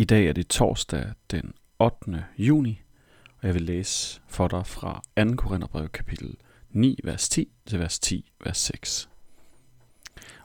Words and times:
I 0.00 0.04
dag 0.04 0.26
er 0.26 0.32
det 0.32 0.48
torsdag 0.48 1.12
den 1.30 1.52
8. 1.78 2.24
juni, 2.38 2.82
og 3.38 3.46
jeg 3.46 3.54
vil 3.54 3.62
læse 3.62 4.20
for 4.28 4.48
dig 4.48 4.66
fra 4.66 5.02
2. 5.16 5.36
Korintherbrev 5.36 5.88
kapitel 5.88 6.36
9, 6.70 6.98
vers 7.04 7.28
10 7.28 7.48
til 7.66 7.78
vers 7.78 7.98
10, 7.98 8.32
vers 8.44 8.58
6. 8.58 9.08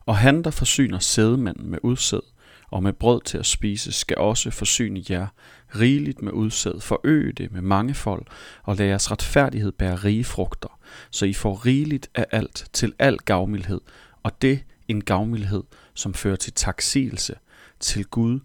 Og 0.06 0.18
han, 0.18 0.44
der 0.44 0.52
forsyner 0.52 1.00
sædemanden 1.00 1.70
med 1.70 1.80
udsæd 1.84 2.22
og 2.68 2.84
med 2.84 2.94
brød 2.94 3.22
til 3.22 3.38
at 3.38 3.46
spise, 3.46 3.92
skal 3.92 4.18
også 4.18 4.52
forsyne 4.52 5.04
jer 5.10 5.28
rigeligt 5.76 6.22
med 6.22 6.32
udsæd, 6.32 6.80
forøge 6.82 7.32
det 7.32 7.52
med 7.52 7.62
mange 7.62 7.94
folk, 7.94 8.28
og 8.64 8.76
lade 8.76 8.90
jeres 8.90 9.12
retfærdighed 9.12 9.72
bære 9.72 9.96
rige 9.96 10.24
frugter, 10.24 10.80
så 11.12 11.26
I 11.26 11.34
får 11.34 11.66
rigeligt 11.66 12.10
af 12.16 12.26
alt 12.32 12.70
til 12.74 12.94
al 13.00 13.18
gavmildhed, 13.18 13.82
og 14.24 14.42
det 14.42 14.64
en 14.88 15.04
gavmildhed, 15.04 15.64
som 15.94 16.14
fører 16.14 16.36
til 16.36 16.54
taksigelse 16.54 17.36
til 17.80 18.06
Gud 18.06 18.40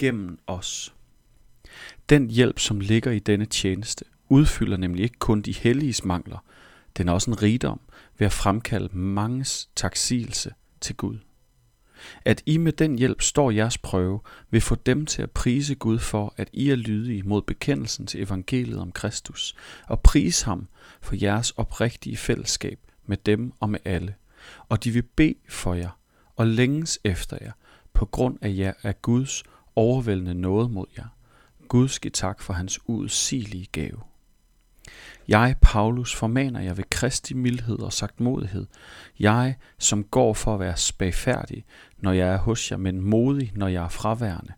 gennem 0.00 0.38
os. 0.46 0.94
Den 2.08 2.30
hjælp, 2.30 2.58
som 2.58 2.80
ligger 2.80 3.10
i 3.10 3.18
denne 3.18 3.44
tjeneste, 3.44 4.04
udfylder 4.28 4.76
nemlig 4.76 5.02
ikke 5.02 5.18
kun 5.18 5.42
de 5.42 5.52
helliges 5.52 6.04
mangler, 6.04 6.44
den 6.96 7.08
er 7.08 7.12
også 7.12 7.30
en 7.30 7.42
rigdom 7.42 7.80
ved 8.18 8.26
at 8.26 8.32
fremkalde 8.32 8.98
manges 8.98 9.68
taksigelse 9.76 10.54
til 10.80 10.96
Gud. 10.96 11.18
At 12.24 12.42
I 12.46 12.56
med 12.56 12.72
den 12.72 12.98
hjælp 12.98 13.22
står 13.22 13.50
jeres 13.50 13.78
prøve, 13.78 14.20
vil 14.50 14.60
få 14.60 14.74
dem 14.74 15.06
til 15.06 15.22
at 15.22 15.30
prise 15.30 15.74
Gud 15.74 15.98
for, 15.98 16.34
at 16.36 16.50
I 16.52 16.70
er 16.70 16.76
lydige 16.76 17.22
mod 17.22 17.42
bekendelsen 17.42 18.06
til 18.06 18.22
evangeliet 18.22 18.78
om 18.78 18.92
Kristus, 18.92 19.54
og 19.88 20.00
prise 20.00 20.44
ham 20.44 20.68
for 21.00 21.16
jeres 21.22 21.50
oprigtige 21.50 22.16
fællesskab 22.16 22.78
med 23.06 23.16
dem 23.16 23.52
og 23.60 23.70
med 23.70 23.78
alle. 23.84 24.14
Og 24.68 24.84
de 24.84 24.90
vil 24.90 25.02
bede 25.02 25.34
for 25.48 25.74
jer 25.74 25.90
og 26.36 26.46
længes 26.46 26.98
efter 27.04 27.38
jer, 27.40 27.52
på 27.92 28.04
grund 28.04 28.38
af 28.42 28.54
jer 28.56 28.72
af 28.82 29.02
Guds 29.02 29.42
overvældende 29.80 30.34
noget 30.34 30.70
mod 30.70 30.86
jer. 30.98 31.06
Gud 31.68 31.88
skal 31.88 32.12
tak 32.12 32.42
for 32.42 32.52
hans 32.52 32.80
uudsigelige 32.86 33.66
gave. 33.72 34.00
Jeg, 35.28 35.56
Paulus, 35.62 36.14
formaner 36.14 36.60
jer 36.60 36.74
ved 36.74 36.84
Kristi 36.90 37.34
mildhed 37.34 37.78
og 37.78 37.92
sagtmodighed. 37.92 38.66
Jeg, 39.18 39.56
som 39.78 40.04
går 40.04 40.34
for 40.34 40.54
at 40.54 40.60
være 40.60 40.76
spagfærdig, 40.76 41.64
når 41.98 42.12
jeg 42.12 42.28
er 42.28 42.38
hos 42.38 42.70
jer, 42.70 42.76
men 42.76 43.00
modig, 43.00 43.52
når 43.54 43.68
jeg 43.68 43.84
er 43.84 43.88
fraværende. 43.88 44.52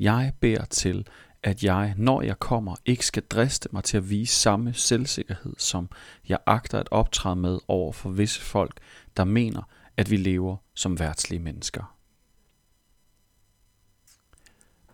Jeg 0.00 0.32
beder 0.40 0.64
til, 0.64 1.06
at 1.42 1.64
jeg, 1.64 1.94
når 1.96 2.22
jeg 2.22 2.38
kommer, 2.38 2.76
ikke 2.86 3.06
skal 3.06 3.22
driste 3.22 3.68
mig 3.72 3.84
til 3.84 3.96
at 3.96 4.10
vise 4.10 4.34
samme 4.34 4.74
selvsikkerhed, 4.74 5.54
som 5.58 5.88
jeg 6.28 6.38
agter 6.46 6.78
at 6.78 6.88
optræde 6.90 7.36
med 7.36 7.58
over 7.68 7.92
for 7.92 8.10
visse 8.10 8.40
folk, 8.40 8.80
der 9.16 9.24
mener, 9.24 9.62
at 9.96 10.10
vi 10.10 10.16
lever 10.16 10.56
som 10.74 10.98
værtslige 10.98 11.40
mennesker. 11.40 11.97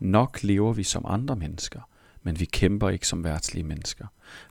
Nok 0.04 0.42
lever 0.42 0.72
vi 0.72 0.82
som 0.82 1.04
andre 1.08 1.36
mennesker, 1.36 1.80
men 2.22 2.40
vi 2.40 2.44
kæmper 2.44 2.88
ikke 2.88 3.08
som 3.08 3.24
værtslige 3.24 3.64
mennesker. 3.64 4.06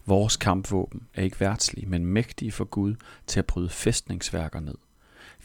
Vores 0.06 0.38
kampvåben 0.38 1.08
er 1.14 1.23
ikke 1.23 1.40
værtslige, 1.40 1.88
men 1.88 2.06
mægtige 2.06 2.52
for 2.52 2.66
Gud 2.66 2.96
til 3.28 3.40
at 3.40 3.46
bryde 3.46 3.70
fæstningsværker 3.70 4.59
ned. 4.59 4.76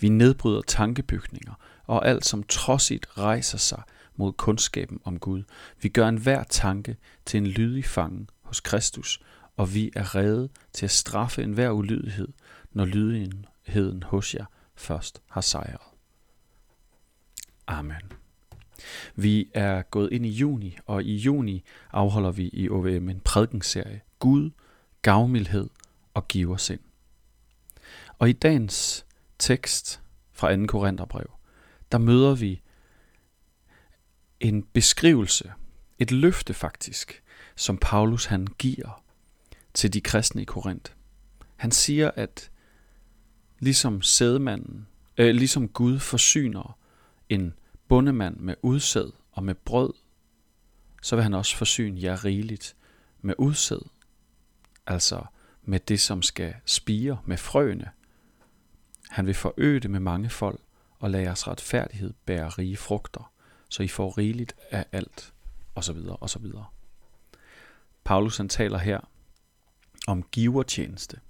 Vi 0.01 0.09
nedbryder 0.09 0.63
tankebygninger 0.63 1.55
og 1.85 2.09
alt, 2.09 2.27
som 2.27 2.43
trodsigt 2.43 3.19
rejser 3.19 3.59
sig 3.59 3.83
mod 4.17 4.33
kundskaben 4.33 5.01
om 5.05 5.19
Gud. 5.19 5.43
Vi 5.83 5.89
gør 5.89 6.09
enhver 6.09 6.43
tanke 6.43 6.97
til 7.25 7.39
en 7.39 7.47
lydig 7.47 7.85
fange 7.85 8.27
hos 8.43 8.61
Kristus, 8.61 9.21
og 9.57 9.75
vi 9.75 9.91
er 9.97 10.15
redde 10.15 10.49
til 10.73 10.87
at 10.87 10.91
straffe 10.91 11.43
enhver 11.43 11.71
ulydighed, 11.71 12.29
når 12.73 12.85
lydigheden 12.85 14.03
hos 14.03 14.35
jer 14.35 14.45
først 14.75 15.23
har 15.31 15.41
sejret. 15.41 15.87
Amen. 17.67 18.28
Vi 19.17 19.51
er 19.55 19.83
gået 19.83 20.13
ind 20.13 20.27
i 20.27 20.31
juni, 20.31 20.79
og 20.87 21.03
i 21.05 21.17
juni 21.17 21.65
afholder 21.93 22.31
vi 22.31 22.51
i 22.53 22.69
OVM 22.69 23.09
en 23.09 23.21
prædikenserie. 23.21 24.01
Gud, 24.19 24.51
gavmildhed 25.03 25.69
og 26.15 26.29
giversind. 26.29 26.81
Og 28.19 28.29
i 28.29 28.33
dagens 28.33 29.07
tekst 29.39 30.01
fra 30.33 30.57
2. 30.57 30.67
Korintherbrev, 30.67 31.31
der 31.93 31.99
møder 31.99 32.35
vi 32.35 32.61
en 34.41 34.63
beskrivelse, 34.63 35.53
et 35.99 36.11
løfte 36.11 36.55
faktisk, 36.55 37.23
som 37.57 37.79
Paulus 37.79 38.25
han 38.25 38.47
giver 38.47 39.05
til 39.75 39.93
de 39.93 40.01
kristne 40.01 40.43
i 40.43 40.45
Korinth. 40.45 40.93
Han 41.57 41.71
siger, 41.71 42.11
at 42.11 42.51
ligesom 43.59 44.03
sædmanden, 44.03 44.87
øh, 45.19 45.35
ligesom 45.35 45.69
Gud 45.69 45.99
forsyner 45.99 46.79
en 47.29 47.55
bondemand 47.89 48.37
med 48.37 48.55
udsæd 48.63 49.13
og 49.33 49.45
med 49.45 49.55
brød, 49.55 49.93
så 51.03 51.17
vil 51.17 51.23
han 51.23 51.35
også 51.35 51.57
forsyne 51.57 52.03
jer 52.03 52.25
rigeligt 52.25 52.77
med 53.21 53.35
udsæd, 53.39 53.81
altså 54.87 55.25
med 55.63 55.81
det, 55.81 56.01
som 56.01 56.23
skal 56.23 56.55
spire 56.65 57.23
med 57.27 57.37
frøene. 57.37 57.91
Han 59.11 59.27
vil 59.27 59.35
forøge 59.35 59.81
det 59.81 59.91
med 59.91 60.01
mange 60.01 60.31
folk 60.31 60.61
og 60.99 61.11
lade 61.11 61.23
jeres 61.23 61.49
retfærdighed 61.49 62.13
bære 62.25 62.49
rige 62.49 62.77
frugter, 62.77 63.33
så 63.69 63.83
I 63.83 63.89
får 63.89 64.19
rigeligt 64.19 64.55
af 64.71 64.87
alt, 64.93 65.35
osv. 65.75 65.97
osv. 66.21 66.47
Paulus 68.05 68.37
han 68.37 68.49
taler 68.49 68.79
her 68.79 69.01
om 70.07 70.23
givertjeneste. 70.23 71.21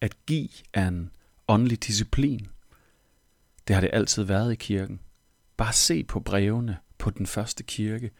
At 0.00 0.26
give 0.26 0.48
er 0.72 0.88
en 0.88 1.10
åndelig 1.48 1.86
disciplin– 1.86 2.48
det 3.70 3.74
har 3.74 3.80
det 3.80 3.90
altid 3.92 4.22
været 4.22 4.52
i 4.52 4.56
kirken. 4.56 5.00
Bare 5.56 5.72
se 5.72 6.04
på 6.04 6.20
brevene 6.20 6.76
på 6.98 7.10
den 7.10 7.26
første 7.26 7.62
kirke, 7.62 8.10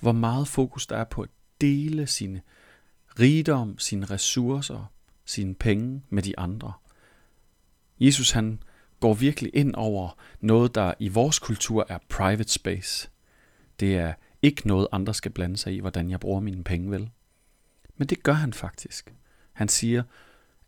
hvor 0.00 0.12
meget 0.12 0.48
fokus 0.48 0.86
der 0.86 0.96
er 0.96 1.04
på 1.04 1.22
at 1.22 1.28
dele 1.60 2.06
sine 2.06 2.42
rigdom, 3.20 3.78
sine 3.78 4.06
ressourcer, 4.06 4.92
sine 5.24 5.54
penge 5.54 6.02
med 6.08 6.22
de 6.22 6.38
andre. 6.38 6.72
Jesus 8.00 8.30
han 8.30 8.62
går 9.00 9.14
virkelig 9.14 9.50
ind 9.54 9.74
over 9.74 10.18
noget, 10.40 10.74
der 10.74 10.94
i 10.98 11.08
vores 11.08 11.38
kultur 11.38 11.86
er 11.88 11.98
private 12.08 12.52
space. 12.52 13.10
Det 13.80 13.96
er 13.96 14.14
ikke 14.42 14.68
noget, 14.68 14.88
andre 14.92 15.14
skal 15.14 15.30
blande 15.30 15.56
sig 15.56 15.74
i, 15.74 15.78
hvordan 15.78 16.10
jeg 16.10 16.20
bruger 16.20 16.40
mine 16.40 16.64
penge 16.64 16.90
vel. 16.90 17.10
Men 17.96 18.08
det 18.08 18.22
gør 18.22 18.32
han 18.32 18.52
faktisk. 18.52 19.14
Han 19.52 19.68
siger, 19.68 20.02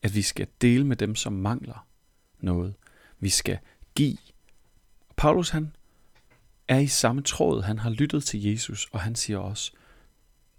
at 0.02 0.14
vi 0.14 0.22
skal 0.22 0.47
dele 0.60 0.86
med 0.86 0.97
dem, 0.97 1.14
som 1.14 1.32
mangler 1.32 1.86
noget. 2.41 2.75
Vi 3.19 3.28
skal 3.28 3.58
give. 3.94 4.31
Paulus 5.16 5.50
han 5.50 5.76
er 6.68 6.78
i 6.78 6.86
samme 6.86 7.22
tråd. 7.22 7.62
Han 7.62 7.78
har 7.78 7.90
lyttet 7.90 8.24
til 8.24 8.42
Jesus, 8.42 8.88
og 8.92 9.00
han 9.00 9.14
siger 9.14 9.38
også, 9.38 9.72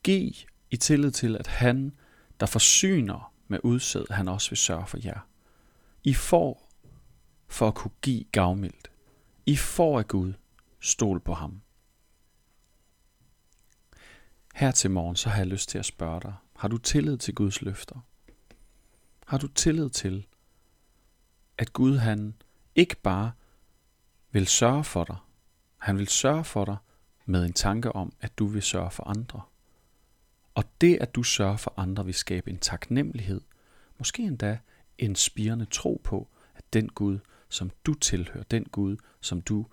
giv 0.04 0.32
i 0.72 0.78
tillid 0.78 1.12
til, 1.12 1.36
at 1.36 1.48
han, 1.48 1.96
der 2.40 2.46
forsyner 2.46 3.34
med 3.48 3.60
udsæd, 3.64 4.06
han 4.12 4.28
også 4.28 4.50
vil 4.50 4.58
sørge 4.58 4.88
for 4.88 4.98
jer. 5.04 5.20
I 6.04 6.14
får 6.14 6.70
for 7.48 7.68
at 7.68 7.76
kunne 7.76 7.92
give 8.02 8.24
gavmildt. 8.32 8.92
I 9.46 9.56
får 9.56 10.00
af 10.00 10.08
Gud. 10.08 10.34
Stol 10.80 11.20
på 11.20 11.34
ham. 11.34 11.62
Her 14.54 14.72
til 14.72 14.92
morgen, 14.92 15.16
så 15.16 15.30
har 15.30 15.38
jeg 15.38 15.48
lyst 15.48 15.70
til 15.70 15.78
at 15.78 15.86
spørge 15.86 16.22
dig, 16.22 16.34
har 16.56 16.68
du 16.68 16.78
tillid 16.78 17.18
til 17.18 17.36
Guds 17.36 17.62
løfter? 17.62 18.00
Har 19.28 19.38
du 19.38 19.48
tillid 19.48 19.90
til, 19.90 20.28
at 21.58 21.74
Gud 21.74 21.98
han 21.98 22.34
ikke 22.76 22.96
bare 22.96 23.32
vil 24.34 24.48
sørge 24.48 24.84
for 24.84 25.04
dig. 25.04 25.18
Han 25.78 25.98
vil 25.98 26.08
sørge 26.08 26.44
for 26.44 26.66
dig 26.66 26.78
med 27.26 27.46
en 27.46 27.54
tanke 27.54 27.92
om, 27.92 28.14
at 28.22 28.38
du 28.38 28.46
vil 28.46 28.62
sørge 28.62 28.92
for 28.92 29.04
andre. 29.04 29.42
Og 30.56 30.64
det, 30.82 30.98
at 31.02 31.16
du 31.16 31.24
sørger 31.24 31.58
for 31.58 31.74
andre, 31.78 32.06
vil 32.06 32.14
skabe 32.14 32.50
en 32.52 32.58
taknemmelighed, 32.58 33.42
måske 33.98 34.24
endda 34.24 34.58
en 34.98 35.16
spirende 35.16 35.66
tro 35.66 36.02
på, 36.04 36.28
at 36.56 36.64
den 36.74 36.90
Gud, 36.90 37.20
som 37.50 37.72
du 37.86 37.94
tilhører, 37.94 38.44
den 38.44 38.64
Gud, 38.64 38.98
som 39.22 39.42
du 39.42 39.66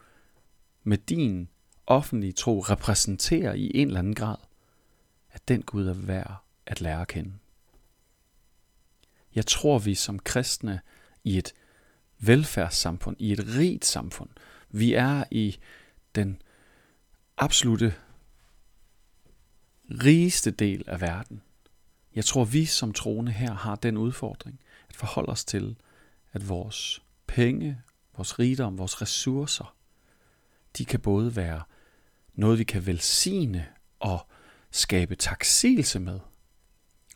med 0.83 0.99
din 0.99 1.49
offentlige 1.87 2.33
tro 2.33 2.61
repræsenterer 2.61 3.55
i 3.55 3.71
en 3.75 3.87
eller 3.87 3.99
anden 3.99 4.15
grad, 4.15 4.37
at 5.31 5.49
den 5.49 5.63
Gud 5.63 5.87
er 5.87 5.95
værd 5.95 6.45
at 6.67 6.81
lære 6.81 7.01
at 7.01 7.09
kende. 7.09 7.33
Jeg 9.35 9.47
tror, 9.47 9.79
vi 9.79 9.95
som 9.95 10.19
kristne 10.19 10.81
i 11.25 11.39
et 11.39 11.55
velfærdssamfund, 12.19 13.17
i 13.19 13.33
et 13.33 13.47
rigt 13.57 13.85
samfund. 13.85 14.31
Vi 14.71 14.93
er 14.93 15.25
i 15.31 15.59
den 16.15 16.43
absolute 17.37 17.95
rigeste 19.91 20.51
del 20.51 20.85
af 20.87 21.01
verden. 21.01 21.43
Jeg 22.15 22.25
tror, 22.25 22.45
vi 22.45 22.65
som 22.65 22.93
troende 22.93 23.33
her 23.33 23.55
har 23.55 23.77
den 23.77 23.97
udfordring 23.97 24.61
at 24.89 24.97
forholde 24.97 25.29
os 25.29 25.45
til, 25.45 25.77
at 26.33 26.49
vores 26.49 27.03
penge, 27.27 27.83
vores 28.17 28.39
rigdom, 28.39 28.79
vores 28.79 29.03
ressourcer, 29.03 29.75
de 30.79 30.85
kan 30.85 31.01
både 31.01 31.37
være 31.37 31.63
noget, 32.35 32.59
vi 32.59 32.65
kan 32.65 32.87
velsigne 32.87 33.67
og 33.99 34.27
skabe 34.71 35.15
taksigelse 35.15 36.01
med, 36.01 36.21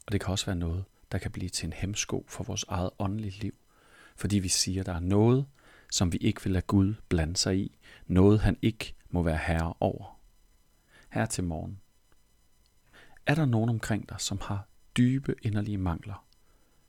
og 0.07 0.13
det 0.13 0.21
kan 0.21 0.31
også 0.31 0.47
være 0.47 0.57
noget, 0.57 0.85
der 1.13 1.19
kan 1.19 1.31
blive 1.31 1.49
til 1.49 1.67
en 1.67 1.73
hemsko 1.73 2.25
for 2.29 2.45
vores 2.45 2.65
eget 2.69 2.91
åndelige 2.99 3.41
liv 3.41 3.55
fordi 4.17 4.39
vi 4.39 4.49
siger, 4.49 4.81
at 4.81 4.87
der 4.87 4.95
er 4.95 5.01
noget, 5.01 5.47
som 5.95 6.13
vi 6.13 6.19
ikke 6.19 6.43
vil 6.43 6.53
lade 6.53 6.67
Gud 6.67 6.95
blande 7.09 7.37
sig 7.37 7.59
i, 7.59 7.79
noget 8.07 8.41
han 8.41 8.59
ikke 8.63 8.95
må 9.09 9.23
være 9.23 9.37
herre 9.37 9.75
over. 9.81 10.21
Her 11.11 11.27
til 11.27 11.45
morgen. 11.45 11.81
Er 13.27 13.35
der 13.35 13.45
nogen 13.45 13.71
omkring 13.71 14.09
dig, 14.09 14.21
som 14.21 14.41
har 14.41 14.69
dybe 14.97 15.35
inderlige 15.43 15.79
mangler, 15.79 16.27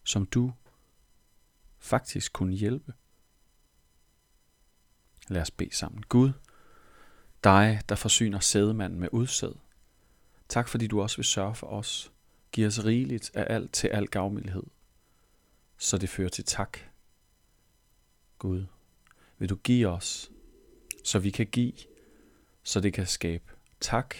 som 0.03 0.25
du 0.25 0.53
faktisk 1.79 2.33
kunne 2.33 2.53
hjælpe? 2.53 2.93
Lad 5.27 5.41
os 5.41 5.51
bede 5.51 5.75
sammen. 5.75 6.03
Gud, 6.03 6.31
dig, 7.43 7.81
der 7.89 7.95
forsyner 7.95 8.39
sædemanden 8.39 8.99
med 8.99 9.09
udsæd. 9.11 9.53
Tak 10.49 10.67
fordi 10.67 10.87
du 10.87 11.01
også 11.01 11.17
vil 11.17 11.25
sørge 11.25 11.55
for 11.55 11.67
os. 11.67 12.11
Giv 12.51 12.67
os 12.67 12.85
rigeligt 12.85 13.31
af 13.33 13.55
alt 13.55 13.73
til 13.73 13.87
al 13.87 14.07
gavmildhed, 14.07 14.63
så 15.77 15.97
det 15.97 16.09
fører 16.09 16.29
til 16.29 16.43
tak. 16.43 16.77
Gud, 18.39 18.65
vil 19.37 19.49
du 19.49 19.55
give 19.55 19.87
os, 19.87 20.31
så 21.03 21.19
vi 21.19 21.29
kan 21.29 21.47
give, 21.47 21.73
så 22.63 22.79
det 22.79 22.93
kan 22.93 23.07
skabe 23.07 23.43
tak, 23.79 24.15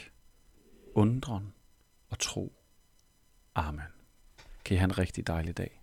undren 0.94 1.54
og 2.10 2.20
tro. 2.20 2.54
Amen. 3.56 3.84
Kan 4.66 4.76
I 4.76 4.78
have 4.78 4.86
en 4.86 4.98
rigtig 4.98 5.28
dejlig 5.28 5.58
dag. 5.58 5.82